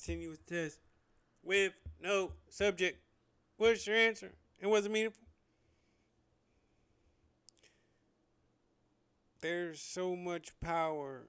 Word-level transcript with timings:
continuous 0.00 0.38
test 0.46 0.78
with 1.42 1.72
no 2.02 2.32
subject. 2.48 2.98
What's 3.56 3.86
your 3.86 3.96
answer? 3.96 4.32
It 4.58 4.66
meaningful? 4.88 5.22
There's 9.40 9.80
so 9.80 10.16
much 10.16 10.52
power 10.60 11.28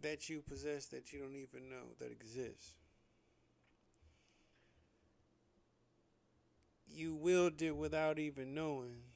that 0.00 0.28
you 0.28 0.42
possess 0.46 0.86
that 0.86 1.12
you 1.12 1.18
don't 1.18 1.36
even 1.36 1.68
know 1.68 1.94
that 1.98 2.10
exists. 2.10 2.74
You 6.86 7.14
willed 7.14 7.62
it 7.62 7.76
without 7.76 8.18
even 8.18 8.54
knowing. 8.54 9.09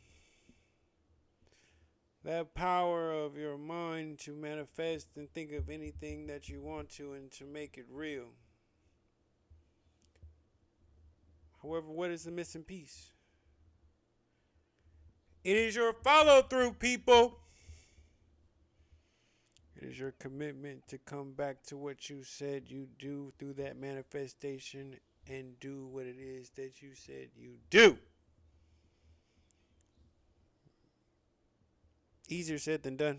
That 2.25 2.55
power 2.55 3.13
of 3.13 3.37
your 3.37 3.59
mind 3.59 4.19
to 4.21 4.35
manifest 4.35 5.09
and 5.17 5.31
think 5.35 5.53
of 5.53 5.69
anything 5.69 6.27
that 6.29 6.49
you 6.49 6.63
want 6.63 6.89
to 6.93 7.13
and 7.13 7.31
to 7.33 7.45
make 7.45 7.77
it 7.77 7.85
real. 7.91 8.29
However, 11.63 11.89
what 11.89 12.11
is 12.11 12.25
the 12.25 12.31
missing 12.31 12.63
piece? 12.63 13.11
It 15.45 15.57
is 15.57 15.77
your 15.77 15.93
follow 15.93 16.41
through, 16.41 16.73
people. 16.73 17.41
It 19.77 19.89
is 19.89 19.99
your 19.99 20.13
commitment 20.13 20.89
to 20.89 20.97
come 20.97 21.33
back 21.33 21.63
to 21.65 21.77
what 21.77 22.09
you 22.09 22.23
said 22.23 22.71
you 22.71 22.89
do 22.99 23.35
through 23.39 23.55
that 23.55 23.77
manifestation 23.77 24.97
and 25.27 25.61
do 25.61 25.87
what 25.87 26.07
it 26.07 26.17
is 26.19 26.51
that 26.57 26.81
you 26.81 26.95
said 26.95 27.29
you 27.37 27.57
do. 27.69 27.99
Easier 32.29 32.59
said 32.59 32.83
than 32.83 32.97
done. 32.97 33.19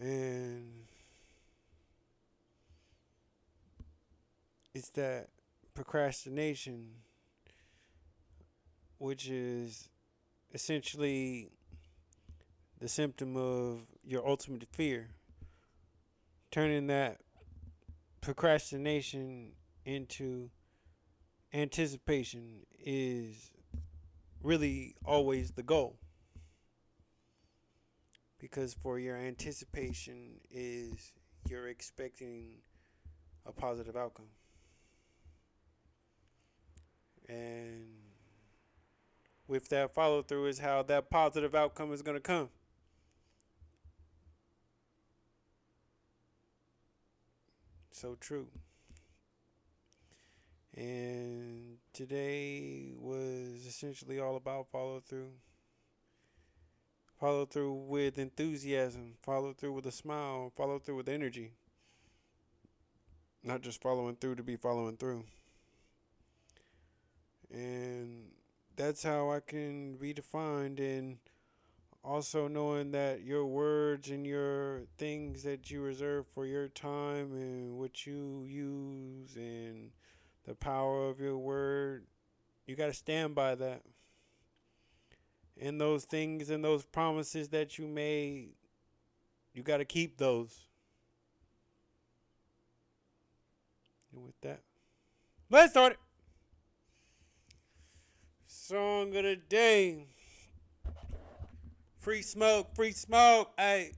And 0.00 0.86
it's 4.74 4.88
that 4.90 5.28
procrastination, 5.74 6.90
which 8.98 9.28
is 9.28 9.88
essentially 10.52 11.50
the 12.80 12.88
symptom 12.88 13.36
of 13.36 13.82
your 14.02 14.26
ultimate 14.26 14.66
fear. 14.72 15.08
Turning 16.50 16.86
that 16.88 17.18
procrastination 18.20 19.52
into 19.84 20.50
anticipation 21.52 22.66
is 22.78 23.50
really 24.42 24.94
always 25.04 25.52
the 25.52 25.62
goal. 25.62 25.96
Because 28.42 28.74
for 28.74 28.98
your 28.98 29.16
anticipation 29.16 30.40
is 30.50 31.12
you're 31.48 31.68
expecting 31.68 32.56
a 33.46 33.52
positive 33.52 33.96
outcome. 33.96 34.26
And 37.28 37.86
with 39.46 39.68
that 39.68 39.94
follow 39.94 40.22
through 40.22 40.46
is 40.46 40.58
how 40.58 40.82
that 40.82 41.08
positive 41.08 41.54
outcome 41.54 41.92
is 41.92 42.02
going 42.02 42.16
to 42.16 42.20
come. 42.20 42.48
So 47.92 48.16
true. 48.18 48.48
And 50.76 51.76
today 51.92 52.92
was 52.98 53.64
essentially 53.68 54.18
all 54.18 54.34
about 54.34 54.66
follow 54.72 54.98
through. 54.98 55.30
Follow 57.22 57.46
through 57.46 57.74
with 57.74 58.18
enthusiasm, 58.18 59.14
follow 59.22 59.52
through 59.52 59.74
with 59.74 59.86
a 59.86 59.92
smile, 59.92 60.50
follow 60.56 60.80
through 60.80 60.96
with 60.96 61.08
energy. 61.08 61.52
Not 63.44 63.60
just 63.60 63.80
following 63.80 64.16
through 64.16 64.34
to 64.34 64.42
be 64.42 64.56
following 64.56 64.96
through. 64.96 65.22
And 67.48 68.32
that's 68.74 69.04
how 69.04 69.30
I 69.30 69.38
can 69.38 69.94
be 69.98 70.12
defined 70.12 70.80
and 70.80 71.18
also 72.02 72.48
knowing 72.48 72.90
that 72.90 73.22
your 73.22 73.46
words 73.46 74.10
and 74.10 74.26
your 74.26 74.82
things 74.98 75.44
that 75.44 75.70
you 75.70 75.80
reserve 75.80 76.26
for 76.34 76.44
your 76.44 76.66
time 76.66 77.34
and 77.34 77.78
what 77.78 78.04
you 78.04 78.44
use 78.48 79.36
and 79.36 79.92
the 80.44 80.56
power 80.56 81.08
of 81.08 81.20
your 81.20 81.38
word 81.38 82.04
you 82.66 82.74
got 82.74 82.86
to 82.86 82.92
stand 82.92 83.36
by 83.36 83.54
that 83.54 83.82
and 85.62 85.80
those 85.80 86.04
things 86.04 86.50
and 86.50 86.64
those 86.64 86.84
promises 86.84 87.48
that 87.48 87.78
you 87.78 87.86
made 87.86 88.50
you 89.54 89.62
got 89.62 89.78
to 89.78 89.84
keep 89.84 90.18
those 90.18 90.66
and 94.12 94.24
with 94.24 94.38
that 94.40 94.60
let's 95.50 95.72
start 95.72 95.92
it 95.92 95.98
song 98.46 99.14
of 99.16 99.24
the 99.24 99.36
day 99.36 100.06
Free 102.02 102.22
smoke, 102.22 102.74
free 102.74 102.90
smoke. 102.90 103.52
Hey. 103.56 103.92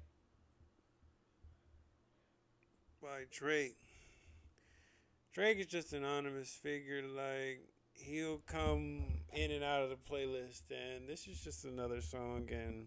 By 3.00 3.24
Drake. 3.30 3.78
Drake 5.32 5.58
is 5.58 5.66
just 5.68 5.94
an 5.94 6.04
anonymous 6.04 6.50
figure. 6.50 7.00
Like, 7.00 7.62
he'll 7.94 8.42
come 8.46 9.23
in 9.34 9.50
and 9.50 9.64
out 9.64 9.82
of 9.82 9.90
the 9.90 9.96
playlist. 9.96 10.62
And 10.70 11.08
this 11.08 11.26
is 11.26 11.40
just 11.40 11.64
another 11.64 12.00
song. 12.00 12.48
And 12.50 12.86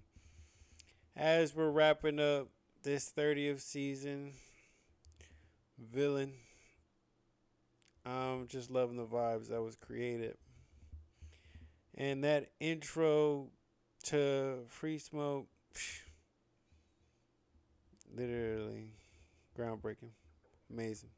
as 1.15 1.55
we're 1.55 1.69
wrapping 1.69 2.19
up 2.19 2.47
this 2.83 3.11
30th 3.15 3.61
season, 3.61 4.33
Villain, 5.77 6.33
I'm 8.05 8.47
just 8.47 8.71
loving 8.71 8.97
the 8.97 9.05
vibes 9.05 9.49
that 9.49 9.61
was 9.61 9.75
created. 9.75 10.37
And 11.95 12.23
that 12.23 12.51
intro 12.59 13.47
to 14.05 14.59
Free 14.67 14.99
Smoke, 14.99 15.47
literally 18.15 18.93
groundbreaking, 19.57 20.11
amazing. 20.71 21.09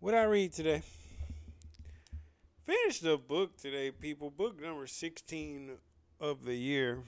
What 0.00 0.14
I 0.14 0.24
read 0.24 0.52
today? 0.52 0.82
Finished 2.68 3.02
the 3.02 3.16
book 3.16 3.56
today, 3.56 3.90
people. 3.90 4.28
Book 4.28 4.60
number 4.60 4.86
16 4.86 5.70
of 6.20 6.44
the 6.44 6.54
year. 6.54 7.02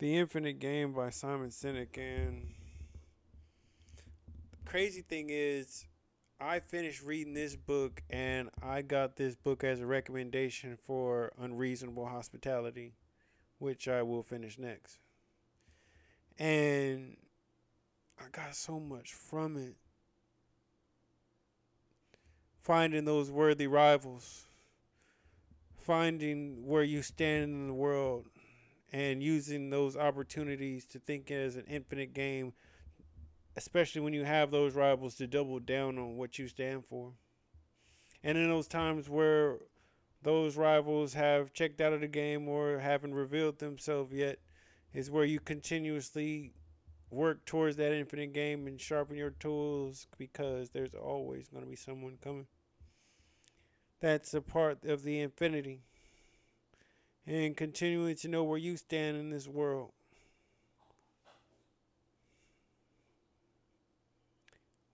The 0.00 0.18
Infinite 0.18 0.58
Game 0.58 0.92
by 0.92 1.08
Simon 1.08 1.48
Sinek. 1.48 1.96
And 1.96 2.48
the 4.50 4.70
crazy 4.70 5.00
thing 5.00 5.28
is, 5.30 5.86
I 6.38 6.60
finished 6.60 7.02
reading 7.02 7.32
this 7.32 7.56
book 7.56 8.02
and 8.10 8.50
I 8.62 8.82
got 8.82 9.16
this 9.16 9.34
book 9.34 9.64
as 9.64 9.80
a 9.80 9.86
recommendation 9.86 10.76
for 10.76 11.32
Unreasonable 11.40 12.04
Hospitality, 12.04 12.92
which 13.58 13.88
I 13.88 14.02
will 14.02 14.22
finish 14.22 14.58
next. 14.58 14.98
And 16.38 17.16
I 18.18 18.24
got 18.30 18.56
so 18.56 18.78
much 18.78 19.14
from 19.14 19.56
it. 19.56 19.76
Finding 22.66 23.04
those 23.04 23.30
worthy 23.30 23.68
rivals, 23.68 24.44
finding 25.80 26.66
where 26.66 26.82
you 26.82 27.00
stand 27.00 27.44
in 27.44 27.66
the 27.68 27.74
world, 27.74 28.26
and 28.92 29.22
using 29.22 29.70
those 29.70 29.96
opportunities 29.96 30.84
to 30.86 30.98
think 30.98 31.30
as 31.30 31.54
an 31.54 31.64
infinite 31.68 32.12
game 32.12 32.52
especially 33.56 34.02
when 34.02 34.12
you 34.12 34.24
have 34.24 34.50
those 34.50 34.74
rivals 34.74 35.14
to 35.16 35.26
double 35.26 35.58
down 35.58 35.98
on 35.98 36.16
what 36.16 36.38
you 36.38 36.46
stand 36.46 36.84
for. 36.84 37.12
And 38.22 38.36
in 38.36 38.48
those 38.48 38.68
times 38.68 39.08
where 39.08 39.58
those 40.22 40.56
rivals 40.56 41.14
have 41.14 41.52
checked 41.52 41.80
out 41.80 41.92
of 41.92 42.02
the 42.02 42.08
game 42.08 42.48
or 42.48 42.78
haven't 42.78 43.14
revealed 43.14 43.58
themselves 43.58 44.12
yet, 44.12 44.38
is 44.92 45.10
where 45.10 45.24
you 45.24 45.40
continuously 45.40 46.52
work 47.10 47.44
towards 47.44 47.76
that 47.76 47.92
infinite 47.92 48.32
game 48.32 48.66
and 48.66 48.80
sharpen 48.80 49.16
your 49.16 49.30
tools 49.30 50.06
because 50.18 50.70
there's 50.70 50.94
always 50.94 51.48
going 51.48 51.62
to 51.64 51.70
be 51.70 51.76
someone 51.76 52.18
coming. 52.22 52.46
That's 54.00 54.32
a 54.32 54.40
part 54.40 54.84
of 54.86 55.02
the 55.02 55.20
infinity. 55.20 55.82
And 57.26 57.54
continuing 57.56 58.16
to 58.16 58.28
know 58.28 58.42
where 58.44 58.56
you 58.58 58.78
stand 58.78 59.18
in 59.18 59.28
this 59.28 59.46
world. 59.46 59.92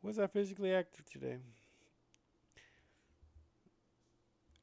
Was 0.03 0.19
I 0.19 0.27
physically 0.27 0.71
active 0.75 1.07
today? 1.09 1.39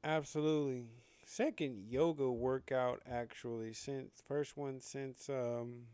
Absolutely. 0.04 0.88
Second 1.24 1.86
yoga 1.88 2.30
workout 2.30 3.00
actually 3.10 3.72
since 3.72 4.20
first 4.26 4.54
one 4.56 4.80
since 4.80 5.28
um 5.30 5.86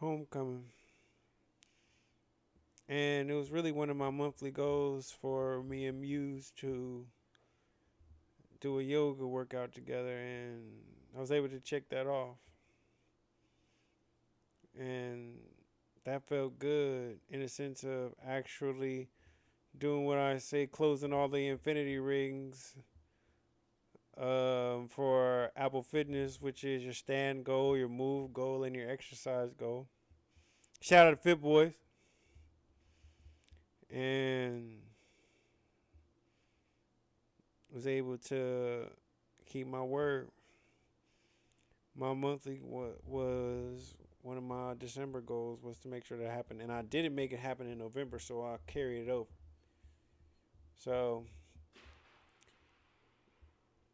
homecoming. 0.00 0.72
And 2.88 3.30
it 3.30 3.34
was 3.34 3.50
really 3.50 3.72
one 3.72 3.90
of 3.90 3.96
my 3.96 4.10
monthly 4.10 4.50
goals 4.50 5.10
for 5.20 5.62
me 5.62 5.86
and 5.86 6.00
Muse 6.00 6.52
to 6.56 7.04
do 8.60 8.78
a 8.78 8.82
yoga 8.82 9.26
workout 9.26 9.72
together 9.72 10.16
and 10.16 10.62
I 11.16 11.20
was 11.20 11.30
able 11.30 11.48
to 11.48 11.60
check 11.60 11.88
that 11.90 12.06
off. 12.06 12.38
And 14.78 15.34
that 16.04 16.26
felt 16.26 16.58
good 16.58 17.18
in 17.28 17.42
a 17.42 17.48
sense 17.48 17.84
of 17.84 18.14
actually 18.26 19.08
doing 19.76 20.04
what 20.04 20.18
I 20.18 20.38
say, 20.38 20.66
closing 20.66 21.12
all 21.12 21.28
the 21.28 21.46
infinity 21.48 21.98
rings 21.98 22.74
um, 24.16 24.88
for 24.88 25.52
Apple 25.56 25.82
Fitness, 25.82 26.40
which 26.40 26.64
is 26.64 26.82
your 26.82 26.92
stand 26.92 27.44
goal, 27.44 27.76
your 27.76 27.88
move 27.88 28.32
goal, 28.32 28.64
and 28.64 28.74
your 28.74 28.90
exercise 28.90 29.52
goal. 29.52 29.86
Shout 30.80 31.06
out 31.06 31.10
to 31.10 31.16
Fit 31.16 31.42
Boys. 31.42 31.72
And 33.90 34.78
was 37.72 37.86
able 37.86 38.18
to 38.18 38.86
keep 39.46 39.66
my 39.66 39.82
word. 39.82 40.28
My 41.96 42.12
monthly 42.14 42.60
was 42.62 43.94
one 44.22 44.36
of 44.36 44.42
my 44.42 44.74
December 44.78 45.20
goals 45.20 45.62
was 45.62 45.78
to 45.78 45.88
make 45.88 46.04
sure 46.04 46.18
that 46.18 46.30
happened, 46.30 46.60
and 46.60 46.72
I 46.72 46.82
didn't 46.82 47.14
make 47.14 47.32
it 47.32 47.38
happen 47.38 47.66
in 47.66 47.78
November, 47.78 48.18
so 48.18 48.42
I 48.42 48.56
carried 48.66 49.08
it 49.08 49.10
over. 49.10 49.30
So 50.76 51.24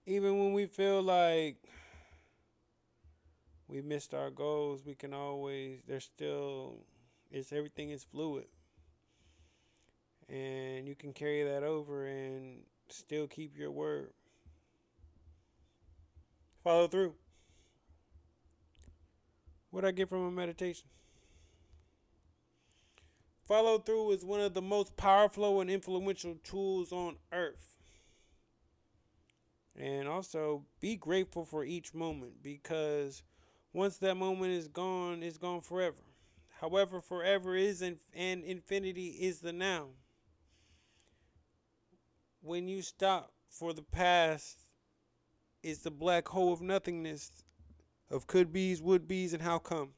even 0.06 0.38
when 0.38 0.52
we 0.52 0.66
feel 0.66 1.02
like 1.02 1.56
we 3.68 3.80
missed 3.80 4.12
our 4.12 4.30
goals, 4.30 4.82
we 4.84 4.94
can 4.94 5.14
always 5.14 5.80
there's 5.86 6.04
still 6.04 6.78
it's 7.30 7.52
everything 7.52 7.90
is 7.90 8.04
fluid. 8.04 8.46
And 10.28 10.88
you 10.88 10.94
can 10.94 11.12
carry 11.12 11.44
that 11.44 11.62
over 11.62 12.06
and 12.06 12.62
still 12.88 13.26
keep 13.26 13.56
your 13.56 13.70
word. 13.70 14.12
Follow 16.62 16.88
through. 16.88 17.14
What 19.70 19.84
I 19.84 19.90
get 19.90 20.08
from 20.08 20.26
a 20.26 20.30
meditation? 20.30 20.88
Follow 23.46 23.78
through 23.78 24.12
is 24.12 24.24
one 24.24 24.40
of 24.40 24.54
the 24.54 24.62
most 24.62 24.96
powerful 24.96 25.60
and 25.60 25.68
influential 25.68 26.36
tools 26.42 26.92
on 26.92 27.16
earth. 27.32 27.76
And 29.76 30.08
also 30.08 30.64
be 30.80 30.96
grateful 30.96 31.44
for 31.44 31.64
each 31.64 31.92
moment 31.92 32.42
because 32.42 33.22
once 33.74 33.98
that 33.98 34.14
moment 34.14 34.52
is 34.52 34.68
gone, 34.68 35.22
it's 35.22 35.36
gone 35.36 35.60
forever. 35.60 36.02
However, 36.60 37.00
forever 37.02 37.54
is 37.56 37.82
and 37.82 37.98
infinity 38.14 39.08
is 39.08 39.40
the 39.40 39.52
now. 39.52 39.88
When 42.44 42.68
you 42.68 42.82
stop 42.82 43.32
for 43.48 43.72
the 43.72 43.80
past, 43.80 44.66
it's 45.62 45.78
the 45.78 45.90
black 45.90 46.28
hole 46.28 46.52
of 46.52 46.60
nothingness 46.60 47.42
of 48.10 48.26
could 48.26 48.52
be's, 48.52 48.82
would 48.82 49.08
be's, 49.08 49.32
and 49.32 49.42
how 49.42 49.58
comes. 49.58 49.94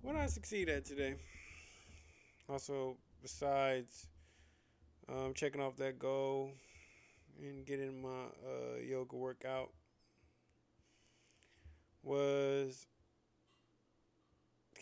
What 0.00 0.14
I 0.14 0.26
succeed 0.26 0.68
at 0.68 0.84
today? 0.84 1.16
Also, 2.48 2.96
besides 3.20 4.06
um, 5.08 5.32
checking 5.34 5.60
off 5.60 5.76
that 5.78 5.98
goal 5.98 6.52
and 7.42 7.66
getting 7.66 8.00
my 8.00 8.26
uh, 8.46 8.78
yoga 8.88 9.16
workout, 9.16 9.72
was 12.04 12.86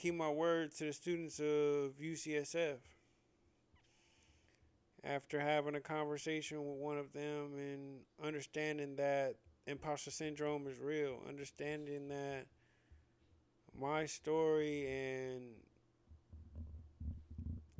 keep 0.06 0.14
my 0.14 0.30
word 0.30 0.72
to 0.72 0.84
the 0.84 0.92
students 0.92 1.40
of 1.40 1.98
UCSF. 2.00 2.76
After 5.02 5.40
having 5.40 5.74
a 5.74 5.80
conversation 5.80 6.58
with 6.58 6.78
one 6.78 6.96
of 6.96 7.12
them 7.12 7.54
and 7.58 7.98
understanding 8.24 8.94
that 8.96 9.34
imposter 9.66 10.12
syndrome 10.12 10.68
is 10.68 10.78
real, 10.78 11.18
understanding 11.28 12.06
that 12.08 12.46
my 13.76 14.06
story 14.06 14.86
and 14.86 15.42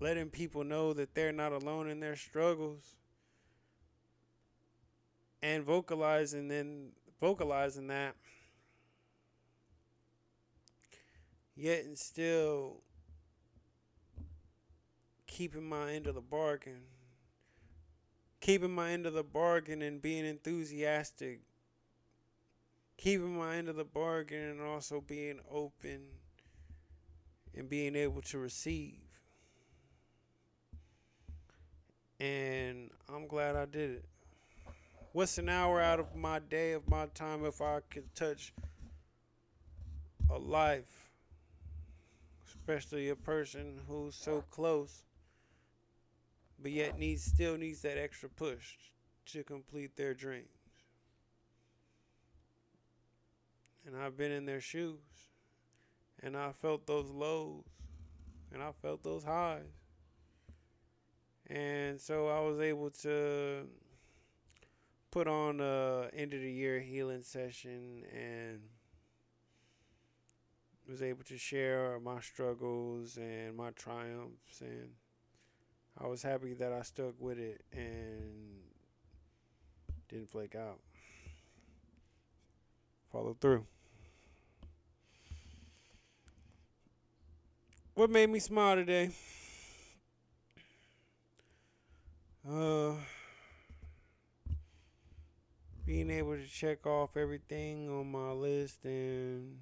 letting 0.01 0.29
people 0.29 0.65
know 0.65 0.93
that 0.95 1.15
they're 1.15 1.31
not 1.31 1.53
alone 1.53 1.89
in 1.89 2.01
their 2.01 2.17
struggles 2.17 2.97
and 5.43 5.63
vocalizing 5.63 6.51
and 6.51 6.91
vocalizing 7.21 7.87
that 7.87 8.17
yet 11.57 11.85
and 11.85 11.99
still 11.99 12.83
keeping 15.27 15.69
my 15.69 15.93
end 15.93 16.07
of 16.07 16.15
the 16.15 16.21
bargain 16.21 16.83
keeping 18.41 18.71
my 18.71 18.91
end 18.91 19.07
of 19.07 19.15
the 19.15 19.25
bargain 19.25 19.83
and 19.83 20.01
being 20.01 20.25
enthusiastic 20.25 21.41
keeping 22.97 23.37
my 23.37 23.57
end 23.57 23.69
of 23.69 23.77
the 23.77 23.85
bargain 23.85 24.51
and 24.51 24.61
also 24.61 25.01
being 25.01 25.41
open 25.51 26.01
and 27.57 27.69
being 27.69 27.97
able 27.97 28.23
to 28.23 28.39
receive. 28.39 28.95
And 32.21 32.91
I'm 33.13 33.27
glad 33.27 33.57
I 33.57 33.67
did 33.67 33.91
it. 33.91 34.05
What's 35.13 35.39
an 35.39 35.49
hour 35.49 35.81
out 35.81 35.99
of 35.99 36.15
my 36.15 36.39
day, 36.39 36.73
of 36.73 36.89
my 36.89 37.07
time, 37.15 37.45
if 37.45 37.61
I 37.61 37.81
could 37.91 38.15
touch 38.15 38.53
a 40.31 40.39
life, 40.39 41.06
especially 42.47 43.09
a 43.09 43.17
person 43.17 43.81
who's 43.89 44.15
so 44.15 44.43
close, 44.51 45.05
but 46.59 46.71
yet 46.71 46.99
needs 46.99 47.23
still 47.23 47.57
needs 47.57 47.83
that 47.83 47.99
extra 47.99 48.29
push 48.29 48.75
to 49.27 49.43
complete 49.43 49.97
their 49.97 50.15
dreams. 50.15 50.57
and 53.87 53.97
I've 53.97 54.17
been 54.17 54.33
in 54.33 54.47
their 54.47 54.61
shoes, 54.61 55.31
and 56.23 56.37
I 56.37 56.51
felt 56.53 56.87
those 56.87 57.11
lows, 57.11 57.65
and 58.53 58.63
I 58.63 58.73
felt 58.83 59.03
those 59.05 59.25
highs. 59.25 59.63
And 61.47 62.01
so 62.01 62.27
I 62.27 62.41
was 62.41 62.59
able 62.59 62.91
to 63.03 63.69
put 65.13 65.29
on 65.29 65.61
a 65.61 66.09
end 66.13 66.35
of 66.35 66.41
the 66.41 66.51
year 66.51 66.81
healing 66.81 67.23
session 67.23 68.03
and 68.13 68.61
was 70.89 71.03
able 71.03 71.25
to 71.25 71.37
share 71.37 71.99
my 72.01 72.21
struggles 72.21 73.17
and 73.17 73.57
my 73.57 73.71
triumphs 73.71 74.61
and 74.61 74.91
I 75.99 76.07
was 76.07 76.23
happy 76.23 76.53
that 76.55 76.73
I 76.73 76.83
stuck 76.83 77.15
with 77.19 77.39
it 77.39 77.65
and 77.73 78.61
didn't 80.09 80.29
flake 80.29 80.55
out. 80.55 80.79
Follow 83.11 83.37
through. 83.41 83.65
What 87.95 88.11
made 88.11 88.29
me 88.29 88.39
smile 88.41 88.77
today? 88.77 89.11
Uh, 92.49 92.93
being 95.87 96.11
able 96.11 96.37
to 96.37 96.47
check 96.47 96.87
off 96.87 97.17
everything 97.17 97.89
on 97.89 98.13
my 98.13 98.33
list 98.33 98.85
and 98.85 99.57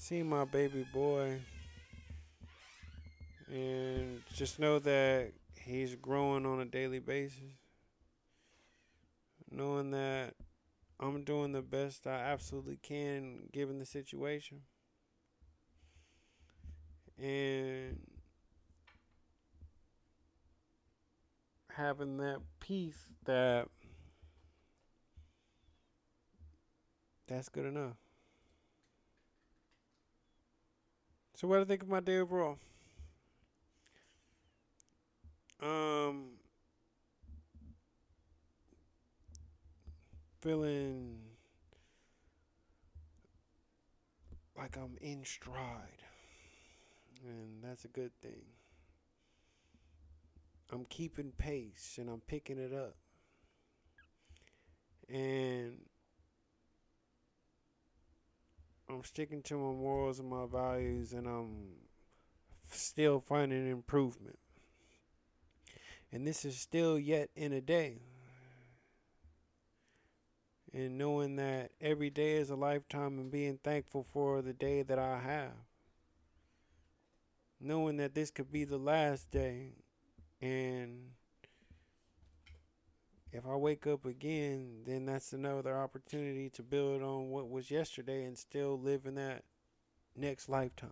see 0.00 0.22
my 0.22 0.46
baby 0.46 0.82
boy 0.94 1.38
and 3.52 4.22
just 4.32 4.58
know 4.58 4.78
that 4.78 5.30
he's 5.62 5.94
growing 5.94 6.46
on 6.46 6.58
a 6.60 6.64
daily 6.64 7.00
basis. 7.00 7.52
Knowing 9.50 9.90
that 9.90 10.32
I'm 10.98 11.22
doing 11.22 11.52
the 11.52 11.60
best 11.60 12.06
I 12.06 12.14
absolutely 12.14 12.78
can 12.82 13.48
given 13.52 13.78
the 13.78 13.84
situation 13.84 14.62
and 17.18 18.00
having 21.76 22.16
that 22.16 22.38
peace 22.58 23.06
that 23.26 23.68
that's 27.26 27.50
good 27.50 27.66
enough. 27.66 28.09
So 31.40 31.48
what 31.48 31.56
do 31.56 31.62
I 31.62 31.64
think 31.64 31.80
of 31.80 31.88
my 31.88 32.00
day 32.00 32.18
overall? 32.18 32.58
Um 35.62 36.32
feeling 40.42 41.16
like 44.54 44.76
I'm 44.76 44.98
in 45.00 45.24
stride 45.24 46.02
and 47.26 47.64
that's 47.64 47.86
a 47.86 47.88
good 47.88 48.12
thing. 48.20 48.44
I'm 50.70 50.84
keeping 50.90 51.32
pace 51.38 51.96
and 51.98 52.10
I'm 52.10 52.20
picking 52.20 52.58
it 52.58 52.74
up. 52.74 52.96
And 55.08 55.78
I'm 58.92 59.04
sticking 59.04 59.42
to 59.42 59.54
my 59.54 59.72
morals 59.72 60.18
and 60.18 60.28
my 60.28 60.46
values 60.46 61.12
and 61.12 61.26
I'm 61.26 61.66
still 62.70 63.20
finding 63.20 63.70
improvement. 63.70 64.38
And 66.12 66.26
this 66.26 66.44
is 66.44 66.58
still 66.58 66.98
yet 66.98 67.30
in 67.36 67.52
a 67.52 67.60
day. 67.60 68.00
and 70.72 70.96
knowing 70.96 71.36
that 71.36 71.72
every 71.80 72.10
day 72.10 72.32
is 72.32 72.50
a 72.50 72.56
lifetime 72.56 73.18
and 73.18 73.30
being 73.30 73.58
thankful 73.62 74.06
for 74.12 74.40
the 74.40 74.52
day 74.52 74.82
that 74.82 74.98
I 74.98 75.18
have. 75.18 75.52
Knowing 77.60 77.96
that 77.96 78.14
this 78.14 78.30
could 78.30 78.52
be 78.52 78.64
the 78.64 78.78
last 78.78 79.30
day 79.30 79.72
and 80.40 81.10
if 83.32 83.46
I 83.46 83.54
wake 83.54 83.86
up 83.86 84.04
again, 84.04 84.82
then 84.84 85.06
that's 85.06 85.32
another 85.32 85.76
opportunity 85.78 86.50
to 86.50 86.62
build 86.62 87.02
on 87.02 87.30
what 87.30 87.48
was 87.48 87.70
yesterday 87.70 88.24
and 88.24 88.36
still 88.36 88.78
live 88.78 89.06
in 89.06 89.14
that 89.14 89.44
next 90.16 90.48
lifetime. 90.48 90.90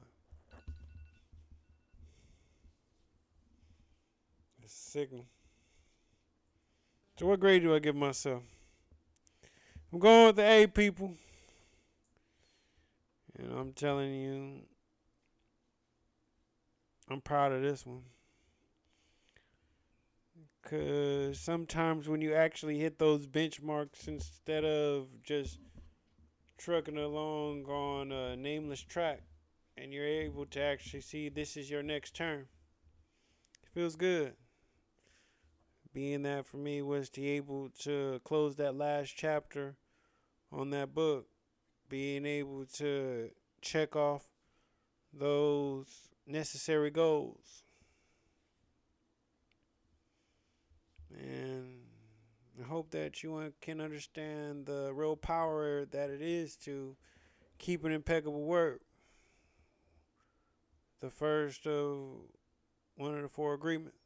It's 4.62 4.72
a 4.72 4.90
signal. 4.90 5.26
So, 7.18 7.26
what 7.26 7.40
grade 7.40 7.62
do 7.62 7.74
I 7.74 7.80
give 7.80 7.96
myself? 7.96 8.42
I'm 9.92 9.98
going 9.98 10.26
with 10.26 10.36
the 10.36 10.42
A 10.42 10.66
people. 10.68 11.14
And 13.36 13.52
I'm 13.52 13.72
telling 13.72 14.14
you, 14.14 14.60
I'm 17.10 17.20
proud 17.20 17.52
of 17.52 17.62
this 17.62 17.84
one. 17.86 18.02
Because 20.68 21.40
sometimes 21.40 22.08
when 22.08 22.20
you 22.20 22.34
actually 22.34 22.78
hit 22.78 22.98
those 22.98 23.26
benchmarks, 23.26 24.06
instead 24.06 24.66
of 24.66 25.06
just 25.22 25.58
trucking 26.58 26.98
along 26.98 27.64
on 27.64 28.12
a 28.12 28.36
nameless 28.36 28.82
track, 28.82 29.22
and 29.78 29.94
you're 29.94 30.04
able 30.04 30.44
to 30.44 30.60
actually 30.60 31.00
see 31.00 31.30
this 31.30 31.56
is 31.56 31.70
your 31.70 31.82
next 31.82 32.14
turn, 32.14 32.40
it 33.62 33.70
feels 33.72 33.96
good. 33.96 34.34
Being 35.94 36.22
that 36.24 36.44
for 36.44 36.58
me 36.58 36.82
was 36.82 37.08
to 37.10 37.20
be 37.22 37.28
able 37.30 37.70
to 37.84 38.20
close 38.24 38.56
that 38.56 38.74
last 38.76 39.14
chapter 39.16 39.76
on 40.52 40.68
that 40.70 40.94
book, 40.94 41.28
being 41.88 42.26
able 42.26 42.66
to 42.74 43.30
check 43.62 43.96
off 43.96 44.24
those 45.14 46.10
necessary 46.26 46.90
goals 46.90 47.62
And 51.18 51.80
I 52.62 52.67
hope 52.78 52.92
that 52.92 53.24
you 53.24 53.52
can 53.60 53.80
understand 53.80 54.64
the 54.64 54.92
real 54.94 55.16
power 55.16 55.84
that 55.86 56.10
it 56.10 56.22
is 56.22 56.54
to 56.54 56.94
keep 57.58 57.84
an 57.84 57.90
impeccable 57.90 58.44
word. 58.44 58.78
The 61.00 61.10
first 61.10 61.66
of 61.66 62.20
one 62.94 63.16
of 63.16 63.22
the 63.22 63.28
four 63.28 63.54
agreements. 63.54 63.98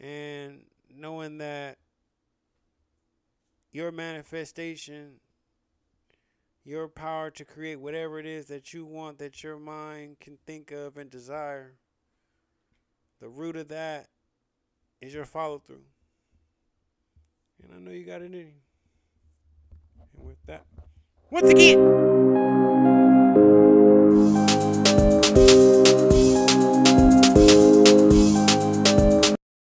And 0.00 0.62
knowing 0.92 1.38
that 1.38 1.78
your 3.70 3.92
manifestation, 3.92 5.20
your 6.64 6.88
power 6.88 7.30
to 7.30 7.44
create 7.44 7.78
whatever 7.78 8.18
it 8.18 8.26
is 8.26 8.46
that 8.46 8.74
you 8.74 8.84
want, 8.84 9.18
that 9.20 9.44
your 9.44 9.60
mind 9.60 10.18
can 10.18 10.38
think 10.44 10.72
of 10.72 10.96
and 10.96 11.08
desire, 11.08 11.74
the 13.20 13.28
root 13.28 13.54
of 13.54 13.68
that 13.68 14.08
is 15.00 15.14
your 15.14 15.24
follow 15.24 15.60
through. 15.60 15.84
And 17.62 17.72
I 17.74 17.78
know 17.78 17.90
you 17.90 18.04
got 18.04 18.22
it 18.22 18.26
in 18.26 18.32
you. 18.32 18.46
And 20.16 20.26
with 20.26 20.38
that, 20.46 20.64
once 21.30 21.50
again. 21.50 22.67